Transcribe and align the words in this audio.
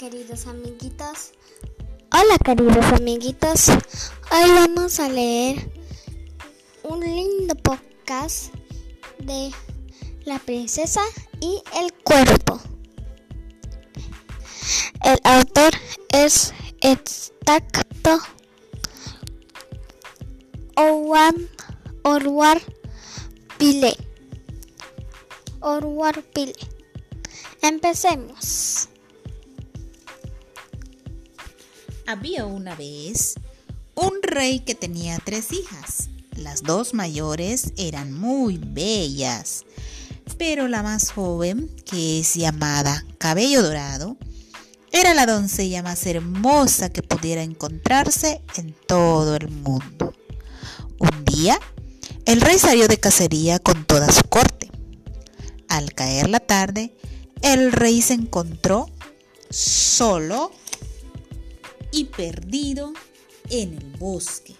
queridos 0.00 0.46
amiguitos. 0.46 1.32
Hola 2.10 2.38
queridos 2.42 2.86
amiguitos. 2.86 3.68
Hoy 3.68 4.50
vamos 4.54 4.98
a 4.98 5.10
leer 5.10 5.70
un 6.84 7.00
lindo 7.00 7.54
podcast 7.56 8.54
de 9.18 9.50
la 10.24 10.38
princesa 10.38 11.02
y 11.38 11.62
el 11.76 11.92
cuerpo. 11.92 12.58
El 15.04 15.18
autor 15.22 15.74
es 16.08 16.54
Exacto 16.80 18.20
Owan 20.76 21.34
Orwar 22.04 22.62
Pile. 23.58 23.94
Orwar 25.60 26.22
Pile. 26.22 26.54
Empecemos. 27.60 28.89
Había 32.06 32.44
una 32.46 32.74
vez 32.74 33.34
un 33.94 34.22
rey 34.22 34.60
que 34.60 34.74
tenía 34.74 35.18
tres 35.24 35.52
hijas. 35.52 36.08
Las 36.36 36.62
dos 36.62 36.94
mayores 36.94 37.72
eran 37.76 38.12
muy 38.12 38.58
bellas, 38.58 39.64
pero 40.38 40.68
la 40.68 40.82
más 40.82 41.10
joven, 41.10 41.70
que 41.84 42.20
es 42.20 42.34
llamada 42.34 43.04
Cabello 43.18 43.62
Dorado, 43.62 44.16
era 44.92 45.14
la 45.14 45.26
doncella 45.26 45.82
más 45.82 46.04
hermosa 46.06 46.88
que 46.90 47.02
pudiera 47.02 47.42
encontrarse 47.42 48.40
en 48.56 48.74
todo 48.86 49.36
el 49.36 49.48
mundo. 49.48 50.14
Un 50.98 51.24
día, 51.24 51.58
el 52.24 52.40
rey 52.40 52.58
salió 52.58 52.88
de 52.88 52.98
cacería 52.98 53.58
con 53.58 53.84
toda 53.84 54.10
su 54.10 54.22
corte. 54.24 54.70
Al 55.68 55.92
caer 55.94 56.28
la 56.28 56.40
tarde, 56.40 56.96
el 57.42 57.70
rey 57.72 58.02
se 58.02 58.14
encontró 58.14 58.90
solo 59.50 60.50
y 61.92 62.04
perdido 62.04 62.92
en 63.48 63.74
el 63.74 63.86
bosque. 63.98 64.54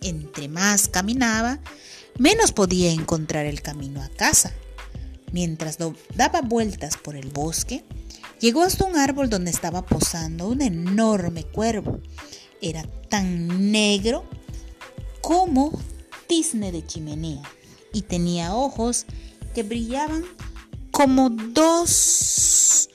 Entre 0.00 0.48
más 0.48 0.88
caminaba, 0.88 1.58
menos 2.18 2.52
podía 2.52 2.90
encontrar 2.92 3.46
el 3.46 3.62
camino 3.62 4.02
a 4.02 4.08
casa. 4.08 4.52
Mientras 5.32 5.78
daba 6.14 6.40
vueltas 6.40 6.96
por 6.96 7.16
el 7.16 7.28
bosque, 7.28 7.84
llegó 8.40 8.62
hasta 8.62 8.84
un 8.84 8.96
árbol 8.96 9.28
donde 9.28 9.50
estaba 9.50 9.84
posando 9.84 10.48
un 10.48 10.62
enorme 10.62 11.44
cuervo. 11.44 12.00
Era 12.62 12.82
tan 13.08 13.70
negro 13.70 14.24
como 15.20 15.78
tizne 16.26 16.72
de 16.72 16.84
chimenea 16.84 17.42
y 17.92 18.02
tenía 18.02 18.54
ojos 18.54 19.06
que 19.54 19.62
brillaban 19.62 20.24
como 20.90 21.30
dos 21.30 22.88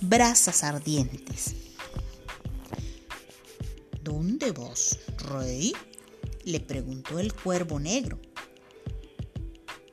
brasas 0.00 0.64
ardientes. 0.64 1.54
¿Dónde 4.24 4.52
vas, 4.52 4.98
rey? 5.28 5.74
le 6.44 6.58
preguntó 6.58 7.18
el 7.18 7.34
cuervo 7.34 7.78
negro. 7.78 8.18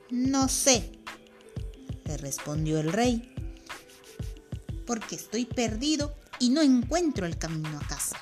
No 0.10 0.48
sé, 0.48 0.90
le 2.06 2.16
respondió 2.16 2.80
el 2.80 2.94
rey, 2.94 3.36
porque 4.88 5.16
estoy 5.16 5.44
perdido 5.44 6.16
y 6.40 6.50
no 6.50 6.62
encuentro 6.62 7.26
el 7.26 7.38
camino 7.38 7.78
a 7.78 7.86
casa. 7.86 8.22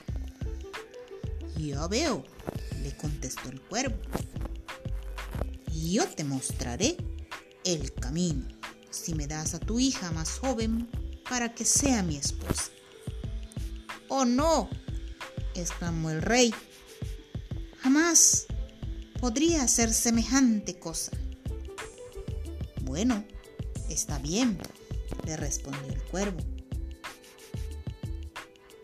Ya 1.55 1.87
veo, 1.87 2.23
le 2.81 2.97
contestó 2.97 3.49
el 3.49 3.61
cuervo. 3.61 3.97
Yo 5.71 6.07
te 6.07 6.23
mostraré 6.23 6.97
el 7.63 7.93
camino 7.93 8.47
si 8.89 9.13
me 9.13 9.27
das 9.27 9.53
a 9.53 9.59
tu 9.59 9.79
hija 9.79 10.11
más 10.11 10.39
joven 10.39 10.89
para 11.29 11.53
que 11.53 11.65
sea 11.65 12.01
mi 12.01 12.17
esposa. 12.17 12.71
¡Oh 14.07 14.25
no! 14.25 14.71
Exclamó 15.55 16.09
el 16.09 16.21
rey. 16.21 16.53
Jamás 17.81 18.47
podría 19.19 19.63
hacer 19.63 19.93
semejante 19.93 20.79
cosa. 20.79 21.11
Bueno, 22.81 23.23
está 23.89 24.19
bien, 24.19 24.57
le 25.25 25.37
respondió 25.37 25.91
el 25.91 26.01
cuervo. 26.03 26.39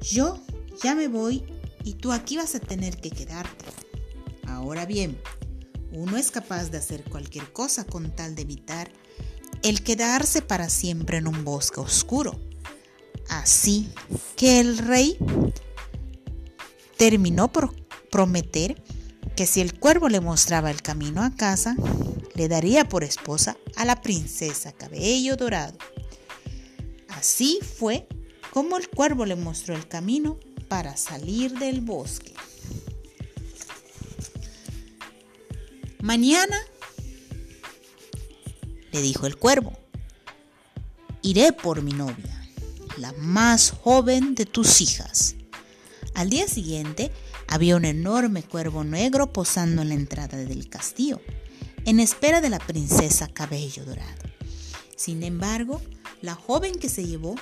Yo 0.02 0.40
ya 0.84 0.96
me 0.96 1.08
voy 1.08 1.44
y 1.84 1.94
tú 1.94 2.12
aquí 2.12 2.38
vas 2.38 2.56
a 2.56 2.60
tener 2.60 2.98
que 2.98 3.10
quedarte. 3.10 3.66
Ahora 4.48 4.86
bien, 4.86 5.20
uno 5.92 6.18
es 6.18 6.32
capaz 6.32 6.70
de 6.70 6.78
hacer 6.78 7.04
cualquier 7.04 7.52
cosa 7.52 7.86
con 7.86 8.16
tal 8.16 8.36
de 8.36 8.44
evitar 8.44 8.92
el 9.64 9.84
quedarse 9.84 10.42
para 10.42 10.70
siempre 10.70 11.18
en 11.18 11.28
un 11.28 11.44
bosque 11.44 11.80
oscuro. 11.80 12.40
Así 13.30 13.90
que 14.36 14.60
el 14.60 14.78
rey 14.78 15.18
terminó 16.98 17.52
por 17.52 17.76
prometer 18.10 18.82
que 19.36 19.46
si 19.46 19.62
el 19.62 19.78
cuervo 19.78 20.10
le 20.10 20.22
mostraba 20.22 20.72
el 20.72 20.82
camino 20.82 21.24
a 21.24 21.36
casa, 21.36 21.76
le 22.36 22.48
daría 22.48 22.88
por 22.88 23.04
esposa 23.04 23.58
a 23.76 23.86
la 23.86 24.02
princesa 24.02 24.72
Cabello 24.72 25.36
Dorado. 25.36 25.78
Así 27.10 27.60
fue 27.62 28.08
como 28.52 28.78
el 28.78 28.90
cuervo 28.90 29.26
le 29.26 29.36
mostró 29.36 29.76
el 29.76 29.88
camino 29.88 30.40
para 30.70 30.96
salir 30.96 31.58
del 31.58 31.82
bosque. 31.82 32.34
Mañana 36.02 36.58
le 38.92 39.02
dijo 39.02 39.26
el 39.28 39.38
cuervo, 39.38 39.74
iré 41.22 41.52
por 41.52 41.82
mi 41.82 41.92
novia, 41.92 42.48
la 42.98 43.12
más 43.14 43.72
joven 43.72 44.36
de 44.36 44.46
tus 44.46 44.82
hijas. 44.82 45.36
Al 46.16 46.30
día 46.30 46.48
siguiente 46.48 47.12
había 47.48 47.76
un 47.76 47.84
enorme 47.84 48.42
cuervo 48.42 48.86
negro 48.86 49.34
posando 49.34 49.82
en 49.82 49.90
la 49.90 49.96
entrada 49.96 50.38
del 50.38 50.70
castillo, 50.70 51.20
en 51.86 52.00
espera 52.00 52.40
de 52.40 52.50
la 52.50 52.60
princesa 52.60 53.28
Cabello 53.28 53.84
Dorado. 53.84 54.24
Sin 54.96 55.24
embargo, 55.24 55.82
la 56.22 56.34
joven 56.34 56.76
que 56.80 56.88
se 56.88 57.06
llevó 57.06 57.36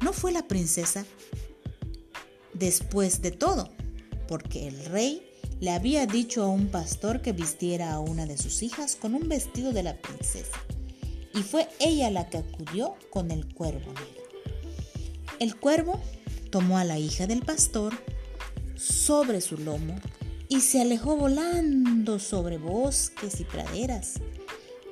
no 0.00 0.12
fue 0.12 0.30
la 0.30 0.46
princesa 0.46 1.04
después 2.54 3.20
de 3.20 3.32
todo, 3.32 3.68
porque 4.28 4.68
el 4.68 4.84
rey 4.86 5.22
le 5.58 5.72
había 5.72 6.06
dicho 6.06 6.44
a 6.44 6.48
un 6.48 6.68
pastor 6.68 7.22
que 7.22 7.32
vistiera 7.32 7.92
a 7.92 7.98
una 7.98 8.26
de 8.26 8.38
sus 8.38 8.62
hijas 8.62 8.94
con 8.94 9.14
un 9.14 9.28
vestido 9.28 9.72
de 9.72 9.82
la 9.82 10.00
princesa 10.00 10.56
y 11.34 11.42
fue 11.42 11.68
ella 11.80 12.10
la 12.10 12.28
que 12.28 12.38
acudió 12.38 12.94
con 13.10 13.30
el 13.30 13.52
cuervo 13.52 13.92
negro. 13.92 14.22
El 15.38 15.56
cuervo 15.56 16.00
tomó 16.50 16.78
a 16.78 16.84
la 16.84 16.98
hija 16.98 17.26
del 17.26 17.42
pastor 17.42 17.94
sobre 18.80 19.40
su 19.42 19.58
lomo 19.58 19.94
y 20.48 20.60
se 20.62 20.80
alejó 20.80 21.16
volando 21.16 22.18
sobre 22.18 22.56
bosques 22.56 23.38
y 23.40 23.44
praderas 23.44 24.14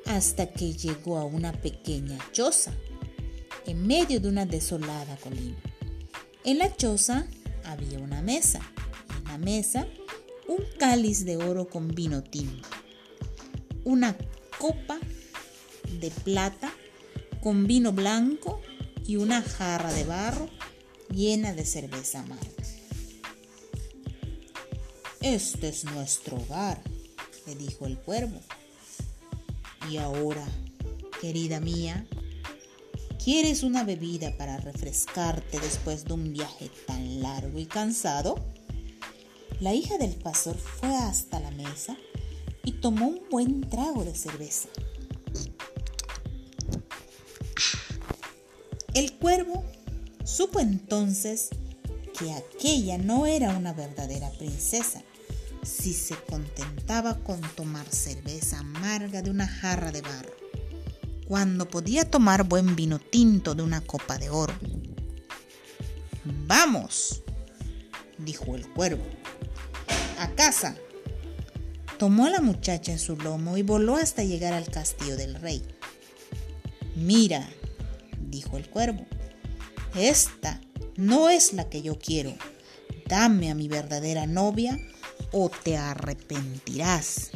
hasta 0.05 0.47
que 0.53 0.75
llegó 0.75 1.17
a 1.17 1.25
una 1.25 1.53
pequeña 1.53 2.19
choza 2.33 2.73
en 3.67 3.87
medio 3.87 4.21
de 4.21 4.29
una 4.29 4.45
desolada 4.47 5.17
colina. 5.17 5.57
En 6.45 6.59
la 6.59 6.75
choza 6.77 7.27
había 7.65 7.99
una 7.99 8.23
mesa 8.23 8.61
y 9.09 9.19
en 9.19 9.25
la 9.25 9.39
mesa 9.39 9.87
un 10.47 10.65
cáliz 10.79 11.25
de 11.25 11.37
oro 11.37 11.69
con 11.69 11.89
vino 11.89 12.23
tinto, 12.23 12.69
una 13.85 14.17
copa 14.59 14.99
de 16.01 16.11
plata 16.11 16.73
con 17.43 17.67
vino 17.67 17.93
blanco 17.93 18.61
y 19.07 19.17
una 19.17 19.43
jarra 19.43 19.93
de 19.93 20.05
barro 20.05 20.49
llena 21.11 21.55
de 21.55 21.65
cerveza 21.65 22.21
amarga. 22.21 22.78
Este 25.21 25.69
es 25.69 25.85
nuestro 25.85 26.37
hogar, 26.37 26.81
le 27.47 27.57
dijo 27.57 27.87
el 27.87 27.99
cuervo. 27.99 28.39
Y 29.91 29.97
ahora, 29.97 30.47
querida 31.21 31.59
mía, 31.59 32.07
¿quieres 33.23 33.65
una 33.65 33.83
bebida 33.83 34.37
para 34.37 34.59
refrescarte 34.59 35.59
después 35.59 36.05
de 36.05 36.13
un 36.13 36.33
viaje 36.33 36.71
tan 36.87 37.21
largo 37.21 37.59
y 37.59 37.67
cansado? 37.67 38.37
La 39.59 39.75
hija 39.75 39.99
del 39.99 40.15
pastor 40.15 40.57
fue 40.57 40.95
hasta 40.95 41.41
la 41.41 41.51
mesa 41.51 41.97
y 42.63 42.73
tomó 42.73 43.09
un 43.09 43.21
buen 43.29 43.69
trago 43.69 44.05
de 44.05 44.15
cerveza. 44.15 44.69
El 48.95 49.15
cuervo 49.15 49.65
supo 50.25 50.61
entonces 50.61 51.49
que 52.17 52.33
aquella 52.33 52.99
no 52.99 53.27
era 53.27 53.57
una 53.57 53.73
verdadera 53.73 54.31
princesa 54.31 55.03
si 55.69 55.93
se 55.93 56.17
contentaba 56.17 57.19
con 57.19 57.41
tomar 57.41 57.87
cerveza 57.91 58.59
amarga 58.59 59.23
de 59.23 59.31
una 59.31 59.47
jarra 59.47 59.93
de 59.93 60.01
barro, 60.01 60.35
cuando 61.27 61.69
podía 61.69 62.11
tomar 62.11 62.45
buen 62.45 62.75
vino 62.75 62.99
tinto 62.99 63.55
de 63.55 63.63
una 63.63 63.83
copa 63.83 64.17
de 64.19 64.31
oro. 64.31 64.55
Vamos, 66.47 67.23
dijo 68.17 68.57
el 68.57 68.67
cuervo, 68.69 69.05
a 70.19 70.31
casa. 70.31 70.75
Tomó 71.99 72.27
a 72.27 72.31
la 72.31 72.41
muchacha 72.41 72.93
en 72.93 72.99
su 72.99 73.17
lomo 73.17 73.57
y 73.57 73.63
voló 73.63 73.97
hasta 73.97 74.23
llegar 74.23 74.55
al 74.55 74.71
castillo 74.71 75.17
del 75.17 75.35
rey. 75.35 75.63
Mira, 76.95 77.47
dijo 78.31 78.57
el 78.57 78.69
cuervo. 78.71 79.05
Esta 79.95 80.61
no 80.97 81.29
es 81.29 81.53
la 81.53 81.69
que 81.69 81.83
yo 81.83 81.99
quiero. 81.99 82.35
Dame 83.07 83.51
a 83.51 83.55
mi 83.55 83.69
verdadera 83.69 84.27
novia 84.27 84.79
o 85.33 85.51
te 85.51 85.77
arrepentirás. 85.77 87.31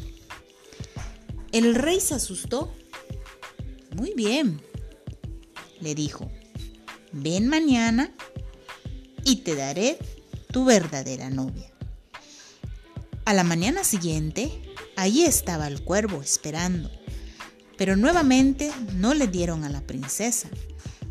El 1.53 1.75
rey 1.75 2.01
se 2.01 2.15
asustó. 2.15 2.73
Muy 3.95 4.15
bien, 4.15 4.63
le 5.81 5.95
dijo, 5.95 6.31
ven 7.13 7.49
mañana 7.49 8.11
y 9.25 9.37
te 9.37 9.55
daré 9.55 9.99
tu 10.51 10.65
verdadera 10.65 11.29
novia. 11.29 11.71
A 13.25 13.35
la 13.35 13.45
mañana 13.45 13.85
siguiente, 13.85 14.51
allí 14.97 15.25
estaba 15.25 15.67
el 15.69 15.85
cuervo 15.85 16.23
esperando, 16.23 16.91
pero 17.77 17.97
nuevamente 17.97 18.71
no 18.95 19.15
le 19.15 19.27
dieron 19.27 19.65
a 19.65 19.69
la 19.69 19.81
princesa. 19.83 20.49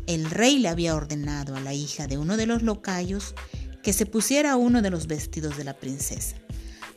El 0.06 0.28
rey 0.30 0.58
le 0.58 0.68
había 0.68 0.96
ordenado 0.96 1.54
a 1.54 1.60
la 1.60 1.72
hija 1.72 2.06
de 2.06 2.18
uno 2.18 2.36
de 2.36 2.46
los 2.46 2.62
locayos 2.62 3.34
que 3.82 3.92
se 3.92 4.06
pusiera 4.06 4.56
uno 4.56 4.82
de 4.82 4.90
los 4.90 5.06
vestidos 5.06 5.56
de 5.56 5.64
la 5.64 5.74
princesa. 5.74 6.36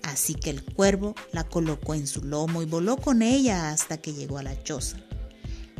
Así 0.05 0.35
que 0.35 0.51
el 0.51 0.63
cuervo 0.63 1.15
la 1.31 1.45
colocó 1.45 1.95
en 1.95 2.05
su 2.05 2.23
lomo 2.23 2.61
y 2.61 2.65
voló 2.65 2.95
con 2.95 3.23
ella 3.23 3.71
hasta 3.71 3.97
que 3.97 4.13
llegó 4.13 4.37
a 4.37 4.43
la 4.43 4.61
choza. 4.63 4.97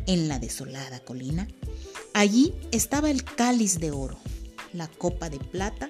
En 0.06 0.26
la 0.26 0.40
desolada 0.40 0.98
colina, 0.98 1.46
allí 2.12 2.52
estaba 2.72 3.08
el 3.08 3.22
cáliz 3.22 3.78
de 3.78 3.92
oro, 3.92 4.18
la 4.72 4.88
copa 4.88 5.30
de 5.30 5.38
plata 5.38 5.88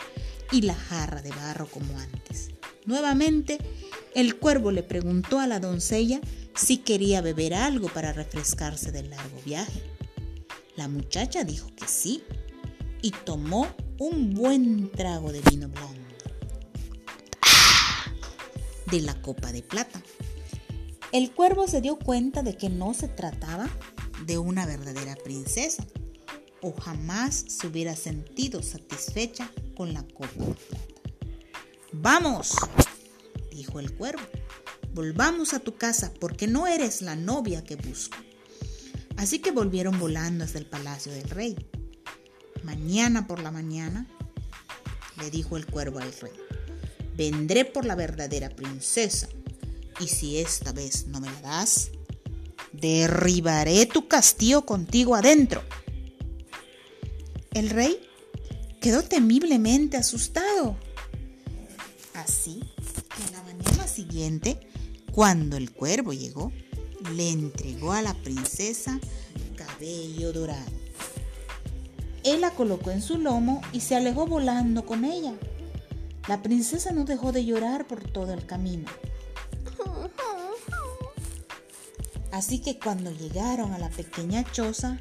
y 0.53 0.63
la 0.63 0.75
jarra 0.75 1.23
de 1.23 1.31
barro 1.31 1.67
como 1.67 1.99
antes. 1.99 2.51
Nuevamente, 2.85 3.57
el 4.15 4.37
cuervo 4.37 4.71
le 4.71 4.83
preguntó 4.83 5.41
a 5.41 5.47
la 5.47 5.59
doncella 5.59 6.21
si 6.55 6.77
quería 6.77 7.23
beber 7.23 7.55
algo 7.55 7.89
para 7.89 8.13
refrescarse 8.13 8.93
del 8.93 9.09
largo 9.09 9.41
viaje. 9.47 9.83
La 10.77 10.89
muchacha 10.89 11.43
dijo 11.43 11.75
que 11.75 11.89
sí 11.89 12.23
y 13.01 13.13
tomó 13.13 13.67
un 13.99 14.35
buen 14.35 14.93
trago 14.93 15.33
de 15.33 15.41
vino 15.41 15.69
blanco 15.69 15.96
de 18.91 19.01
la 19.01 19.21
copa 19.23 19.53
de 19.53 19.63
plata. 19.63 20.01
El 21.13 21.33
cuervo 21.33 21.69
se 21.69 21.81
dio 21.81 21.99
cuenta 21.99 22.43
de 22.43 22.57
que 22.57 22.69
no 22.69 22.95
se 22.95 23.09
trataba 23.09 23.69
de 24.27 24.39
una 24.39 24.67
verdadera 24.67 25.17
princesa, 25.17 25.87
o 26.63 26.73
jamás 26.73 27.45
se 27.49 27.67
hubiera 27.67 27.95
sentido 27.95 28.63
satisfecha 28.63 29.51
con 29.77 29.93
la 29.93 30.03
copa 30.03 30.45
de 30.45 30.55
plata. 30.55 31.01
Vamos, 31.93 32.57
dijo 33.51 33.79
el 33.79 33.95
cuervo, 33.95 34.23
volvamos 34.93 35.55
a 35.55 35.61
tu 35.61 35.77
casa 35.77 36.13
porque 36.21 36.47
no 36.47 36.67
eres 36.67 37.03
la 37.03 37.17
novia 37.17 37.63
que 37.63 37.77
busco. 37.77 38.17
Así 39.17 39.39
que 39.39 39.51
volvieron 39.51 39.99
volando 39.99 40.45
hasta 40.45 40.59
el 40.59 40.67
palacio 40.67 41.13
del 41.13 41.29
rey. 41.31 41.57
Mañana 42.65 43.27
por 43.27 43.41
la 43.41 43.51
mañana, 43.51 44.07
le 45.21 45.31
dijo 45.31 45.57
el 45.57 45.67
cuervo 45.67 46.01
al 46.01 46.13
rey, 46.13 46.33
vendré 47.17 47.65
por 47.65 47.85
la 47.85 47.95
verdadera 47.95 48.51
princesa, 48.51 49.29
y 50.01 50.09
si 50.09 50.39
esta 50.39 50.73
vez 50.73 51.07
no 51.07 51.21
me 51.21 51.31
la 51.31 51.41
das, 51.41 51.91
derribaré 52.73 53.87
tu 53.87 54.07
castillo 54.09 54.67
contigo 54.67 55.15
adentro. 55.15 55.63
El 57.53 57.71
rey 57.71 57.99
quedó 58.81 59.03
temiblemente 59.03 59.97
asustado. 59.97 60.77
Así 62.15 62.61
que 62.77 63.33
la 63.33 63.43
mañana 63.43 63.87
siguiente, 63.89 64.59
cuando 65.13 65.57
el 65.57 65.73
cuervo 65.73 66.13
llegó, 66.13 66.53
le 67.15 67.31
entregó 67.31 67.93
a 67.93 68.03
la 68.03 68.15
princesa 68.15 69.01
cabello 69.57 70.33
dorado. 70.33 70.73
Él 72.25 72.41
la 72.41 72.51
colocó 72.51 72.91
en 72.91 73.03
su 73.03 73.19
lomo 73.19 73.61
y 73.73 73.81
se 73.81 73.95
alejó 73.95 74.27
volando 74.27 74.85
con 74.85 75.05
ella. 75.05 75.33
La 76.27 76.43
princesa 76.43 76.93
no 76.93 77.05
dejó 77.05 77.31
de 77.31 77.45
llorar 77.45 77.87
por 77.87 78.03
todo 78.03 78.33
el 78.33 78.47
camino. 78.47 78.89
Así 82.33 82.61
que 82.61 82.79
cuando 82.79 83.13
llegaron 83.13 83.73
a 83.73 83.79
la 83.79 83.89
pequeña 83.91 84.45
choza, 84.51 85.01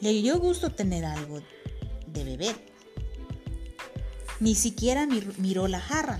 le 0.00 0.12
dio 0.12 0.38
gusto 0.38 0.72
tener 0.72 1.04
algo 1.04 1.40
de 2.08 2.24
beber. 2.24 2.56
Ni 4.40 4.54
siquiera 4.54 5.06
miró 5.06 5.68
la 5.68 5.80
jarra. 5.80 6.18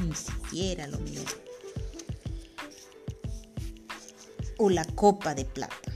Ni 0.00 0.14
siquiera 0.14 0.86
lo 0.86 0.98
miró. 0.98 1.22
O 4.58 4.70
la 4.70 4.84
copa 4.84 5.34
de 5.34 5.44
plata. 5.44 5.92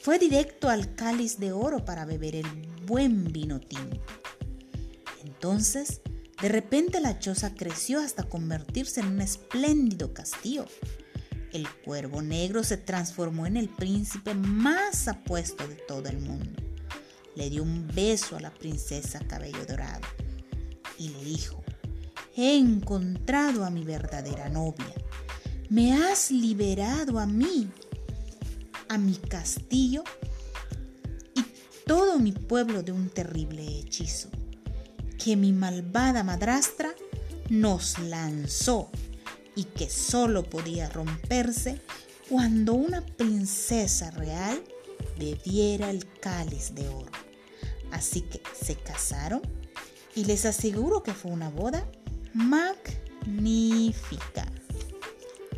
Fue 0.00 0.18
directo 0.18 0.68
al 0.68 0.94
cáliz 0.94 1.38
de 1.38 1.52
oro 1.52 1.84
para 1.84 2.04
beber 2.04 2.36
el 2.36 2.46
buen 2.86 3.32
vino 3.32 3.58
tinto. 3.58 4.00
Entonces, 5.24 6.02
de 6.40 6.48
repente 6.48 7.00
la 7.00 7.18
choza 7.18 7.54
creció 7.54 8.00
hasta 8.00 8.24
convertirse 8.24 9.00
en 9.00 9.06
un 9.06 9.20
espléndido 9.20 10.12
castillo. 10.12 10.66
El 11.52 11.68
cuervo 11.84 12.20
negro 12.20 12.62
se 12.64 12.76
transformó 12.76 13.46
en 13.46 13.56
el 13.56 13.68
príncipe 13.68 14.34
más 14.34 15.08
apuesto 15.08 15.66
de 15.66 15.76
todo 15.76 16.08
el 16.08 16.18
mundo. 16.18 16.62
Le 17.36 17.48
dio 17.48 17.62
un 17.62 17.88
beso 17.88 18.36
a 18.36 18.40
la 18.40 18.52
princesa 18.52 19.20
cabello 19.20 19.64
dorado 19.66 20.02
y 20.98 21.08
le 21.08 21.24
dijo, 21.24 21.64
he 22.36 22.56
encontrado 22.58 23.64
a 23.64 23.70
mi 23.70 23.84
verdadera 23.84 24.48
novia. 24.48 24.94
Me 25.70 25.94
has 25.94 26.30
liberado 26.30 27.18
a 27.18 27.26
mí, 27.26 27.70
a 28.88 28.98
mi 28.98 29.14
castillo 29.14 30.04
y 31.34 31.44
todo 31.86 32.18
mi 32.18 32.32
pueblo 32.32 32.82
de 32.82 32.92
un 32.92 33.08
terrible 33.08 33.64
hechizo 33.78 34.28
que 35.24 35.36
mi 35.36 35.52
malvada 35.52 36.22
madrastra 36.22 36.94
nos 37.48 37.98
lanzó 37.98 38.90
y 39.56 39.64
que 39.64 39.88
solo 39.88 40.42
podía 40.42 40.90
romperse 40.90 41.80
cuando 42.28 42.74
una 42.74 43.00
princesa 43.00 44.10
real 44.10 44.62
bebiera 45.18 45.88
el 45.88 46.06
cáliz 46.20 46.74
de 46.74 46.90
oro. 46.90 47.10
Así 47.90 48.20
que 48.20 48.42
se 48.52 48.74
casaron 48.76 49.40
y 50.14 50.26
les 50.26 50.44
aseguro 50.44 51.02
que 51.02 51.14
fue 51.14 51.30
una 51.30 51.48
boda 51.48 51.86
magnífica. 52.34 52.84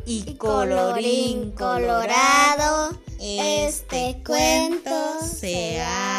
Y 0.05 0.35
colorín 0.35 1.51
colorado, 1.51 2.97
este 3.19 4.21
cuento 4.23 5.19
se 5.21 5.81
ha 5.81 6.16